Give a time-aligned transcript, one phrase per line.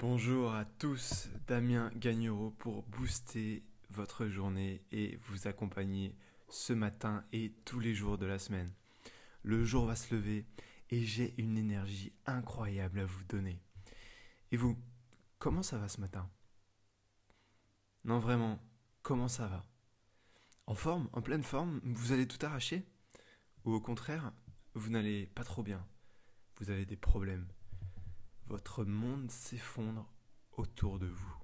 [0.00, 6.16] Bonjour à tous, Damien Gagnereau pour booster votre journée et vous accompagner
[6.48, 8.72] ce matin et tous les jours de la semaine.
[9.42, 10.46] Le jour va se lever
[10.88, 13.60] et j'ai une énergie incroyable à vous donner.
[14.52, 14.78] Et vous,
[15.38, 16.30] comment ça va ce matin?
[18.04, 18.58] Non vraiment,
[19.02, 19.66] comment ça va?
[20.66, 22.86] En forme, en pleine forme, vous allez tout arracher?
[23.66, 24.32] Ou au contraire,
[24.72, 25.86] vous n'allez pas trop bien?
[26.56, 27.46] Vous avez des problèmes
[28.50, 30.12] votre monde s'effondre
[30.56, 31.36] autour de vous.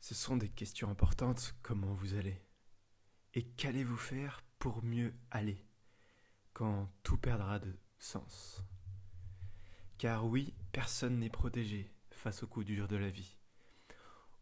[0.00, 1.54] Ce sont des questions importantes.
[1.62, 2.40] Comment vous allez?
[3.34, 5.62] Et qu'allez-vous faire pour mieux aller
[6.54, 8.64] quand tout perdra de sens?
[9.98, 13.36] Car oui, personne n'est protégé face aux coups durs de la vie.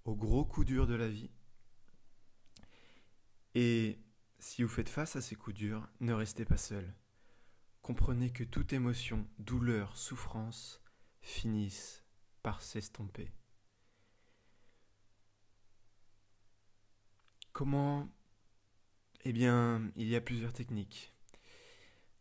[0.05, 1.33] Aux gros coups durs de la vie.
[3.57, 3.99] Et
[4.39, 6.95] si vous faites face à ces coups durs, ne restez pas seul.
[7.83, 10.81] Comprenez que toute émotion, douleur, souffrance
[11.27, 12.05] finissent
[12.43, 13.33] par s'estomper.
[17.53, 18.09] Comment
[19.25, 21.13] Eh bien, il y a plusieurs techniques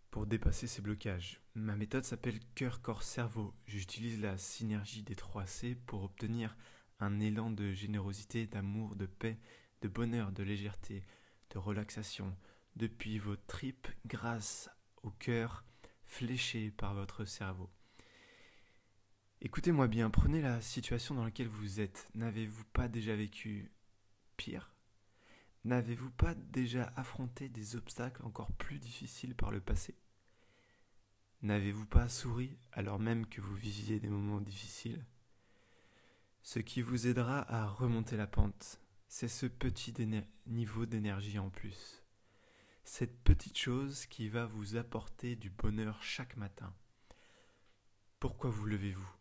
[0.09, 1.39] pour dépasser ces blocages.
[1.53, 3.53] Ma méthode s'appelle cœur, corps, cerveau.
[3.67, 6.57] J'utilise la synergie des trois C pour obtenir
[6.99, 9.37] un élan de générosité, d'amour, de paix,
[9.81, 11.03] de bonheur, de légèreté,
[11.51, 12.35] de relaxation
[12.75, 14.69] depuis vos tripes grâce
[15.03, 15.63] au cœur
[16.05, 17.69] fléché par votre cerveau.
[19.41, 22.09] Écoutez-moi bien, prenez la situation dans laquelle vous êtes.
[22.15, 23.71] N'avez-vous pas déjà vécu
[24.37, 24.73] pire?
[25.65, 29.95] N'avez-vous pas déjà affronté des obstacles encore plus difficiles par le passé?
[31.41, 35.05] N'avez-vous pas souri alors même que vous viviez des moments difficiles?
[36.41, 39.93] Ce qui vous aidera à remonter la pente, c'est ce petit
[40.47, 42.03] niveau d'énergie en plus.
[42.83, 46.73] Cette petite chose qui va vous apporter du bonheur chaque matin.
[48.19, 49.14] Pourquoi vous levez-vous?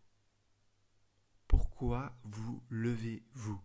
[2.22, 3.60] Vous levez-vous?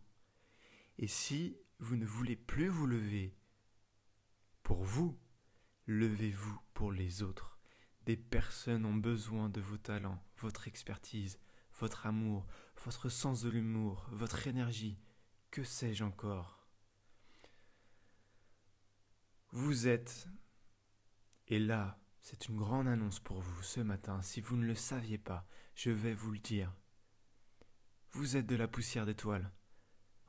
[0.98, 3.34] Et si vous ne voulez plus vous lever
[4.64, 5.18] pour vous,
[5.88, 7.58] levez-vous pour les autres.
[8.06, 11.40] Des personnes ont besoin de vos talents, votre expertise,
[11.80, 12.46] votre amour,
[12.84, 15.00] votre sens de l'humour, votre énergie,
[15.52, 16.68] que sais-je encore?
[19.52, 20.28] Vous êtes,
[21.48, 25.18] et là, c'est une grande annonce pour vous ce matin, si vous ne le saviez
[25.18, 26.74] pas, je vais vous le dire.
[28.12, 29.52] Vous êtes de la poussière d'étoiles.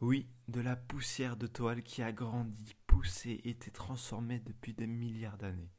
[0.02, 5.38] Oui, de la poussière de toile qui a grandi, poussé, été transformée depuis des milliards
[5.38, 5.72] d'années.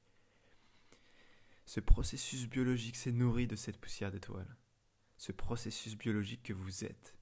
[1.66, 4.58] Ce processus biologique s'est nourri de cette poussière d'étoiles.
[5.18, 7.16] Ce processus biologique que vous êtes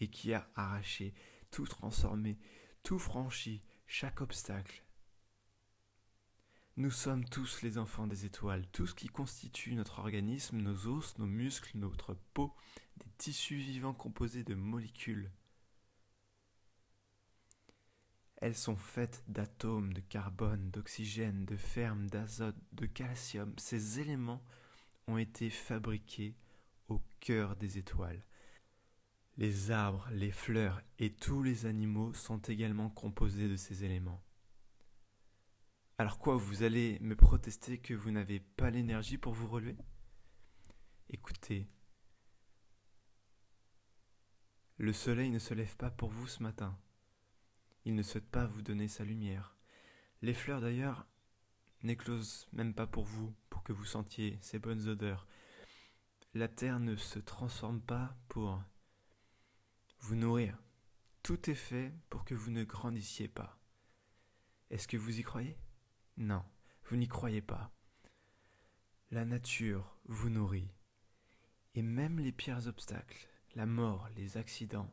[0.00, 1.14] et qui a arraché,
[1.52, 2.36] tout transformé,
[2.82, 4.82] tout franchi, chaque obstacle.
[6.76, 11.16] Nous sommes tous les enfants des étoiles, tout ce qui constitue notre organisme, nos os,
[11.18, 12.52] nos muscles, notre peau,
[12.96, 15.30] des tissus vivants composés de molécules.
[18.38, 23.54] Elles sont faites d'atomes, de carbone, d'oxygène, de ferme, d'azote, de calcium.
[23.56, 24.42] Ces éléments
[25.06, 26.34] ont été fabriqués
[26.88, 28.24] au cœur des étoiles.
[29.36, 34.20] Les arbres, les fleurs et tous les animaux sont également composés de ces éléments.
[35.96, 39.76] Alors quoi, vous allez me protester que vous n'avez pas l'énergie pour vous relever?
[41.08, 41.68] Écoutez,
[44.76, 46.76] le soleil ne se lève pas pour vous ce matin.
[47.84, 49.56] Il ne souhaite pas vous donner sa lumière.
[50.20, 51.06] Les fleurs d'ailleurs
[51.84, 55.28] n'éclosent même pas pour vous, pour que vous sentiez ces bonnes odeurs.
[56.32, 58.60] La terre ne se transforme pas pour
[60.00, 60.58] vous nourrir.
[61.22, 63.60] Tout est fait pour que vous ne grandissiez pas.
[64.70, 65.56] Est-ce que vous y croyez?
[66.16, 66.44] Non,
[66.84, 67.72] vous n'y croyez pas.
[69.10, 70.70] La nature vous nourrit.
[71.74, 74.92] Et même les pires obstacles, la mort, les accidents,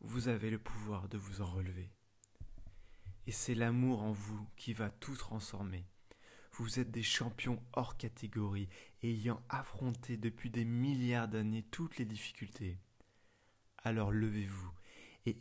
[0.00, 1.92] vous avez le pouvoir de vous en relever.
[3.26, 5.86] Et c'est l'amour en vous qui va tout transformer.
[6.52, 8.68] Vous êtes des champions hors catégorie,
[9.02, 12.78] ayant affronté depuis des milliards d'années toutes les difficultés.
[13.78, 14.72] Alors levez-vous
[15.26, 15.38] et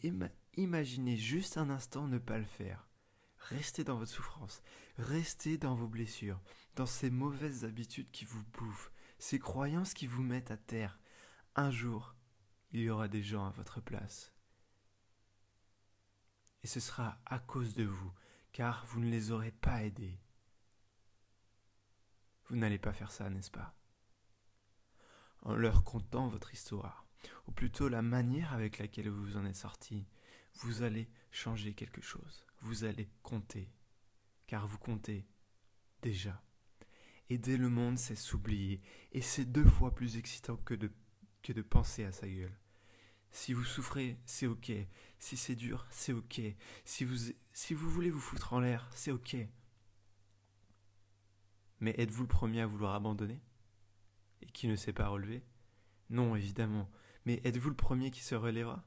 [0.56, 2.88] imaginez juste un instant ne pas le faire.
[3.38, 4.62] Restez dans votre souffrance,
[5.00, 6.42] restez dans vos blessures,
[6.75, 11.00] dans ces mauvaises habitudes qui vous bouffent, ces croyances qui vous mettent à terre.
[11.56, 12.16] Un jour,
[12.72, 14.34] il y aura des gens à votre place.
[16.63, 18.12] Et ce sera à cause de vous,
[18.51, 20.19] car vous ne les aurez pas aidés.
[22.45, 23.75] Vous n'allez pas faire ça, n'est-ce pas?
[25.42, 27.06] En leur contant votre histoire,
[27.48, 30.06] ou plutôt la manière avec laquelle vous en êtes sorti,
[30.56, 32.45] vous allez changer quelque chose.
[32.62, 33.72] Vous allez compter,
[34.50, 35.28] car vous comptez
[36.01, 36.42] déjà.
[37.30, 38.81] Aider le monde, c'est s'oublier,
[39.12, 42.57] et c'est deux fois plus excitant que de penser à sa gueule.
[43.30, 44.72] Si vous souffrez, c'est ok.
[45.19, 46.42] Si c'est dur, c'est ok.
[46.84, 49.38] Si vous, si vous voulez vous foutre en l'air, c'est ok.
[51.80, 53.44] Mais êtes-vous le premier à vouloir abandonner?
[54.42, 55.44] Et qui ne sait pas relever
[56.10, 56.90] Non, évidemment.
[57.25, 58.84] Mais êtes-vous le premier qui se relèvera?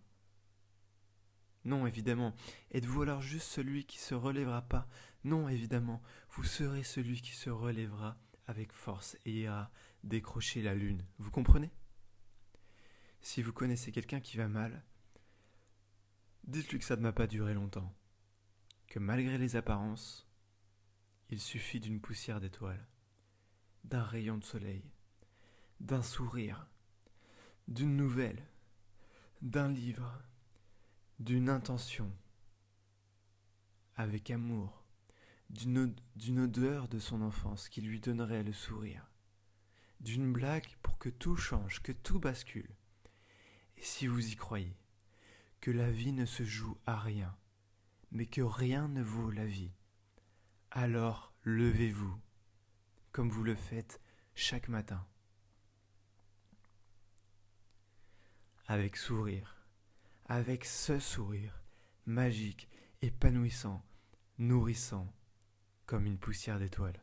[1.64, 2.34] Non, évidemment.
[2.72, 4.88] Êtes-vous alors juste celui qui se relèvera pas?
[5.24, 6.02] Non, évidemment.
[6.30, 8.16] Vous serez celui qui se relèvera
[8.46, 9.70] avec force et ira
[10.02, 11.04] décrocher la lune.
[11.18, 11.70] Vous comprenez?
[13.20, 14.82] Si vous connaissez quelqu'un qui va mal,
[16.44, 17.94] dites-lui que ça ne m'a pas duré longtemps.
[18.88, 20.28] Que malgré les apparences,
[21.30, 22.84] il suffit d'une poussière d'étoiles,
[23.84, 24.84] d'un rayon de soleil,
[25.80, 26.66] d'un sourire,
[27.68, 28.44] d'une nouvelle,
[29.40, 30.20] d'un livre,
[31.22, 32.12] d'une intention,
[33.94, 34.82] avec amour,
[35.50, 39.08] d'une odeur de son enfance qui lui donnerait le sourire,
[40.00, 42.74] d'une blague pour que tout change, que tout bascule.
[43.76, 44.76] Et si vous y croyez,
[45.60, 47.36] que la vie ne se joue à rien,
[48.10, 49.70] mais que rien ne vaut la vie,
[50.72, 52.20] alors levez-vous,
[53.12, 54.00] comme vous le faites
[54.34, 55.06] chaque matin.
[58.66, 59.61] Avec sourire,
[60.26, 61.62] avec ce sourire,
[62.06, 62.68] magique,
[63.02, 63.84] épanouissant,
[64.38, 65.12] nourrissant,
[65.86, 67.02] comme une poussière d'étoiles.